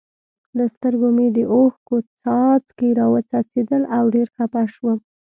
[0.57, 4.97] له سترګو مې د اوښکو څاڅکي را و څڅېدل او ډېر خپه شوم.